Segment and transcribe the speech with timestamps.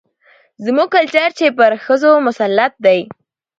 [0.65, 2.99] زموږ کلچر چې پر ښځو مسلط دى،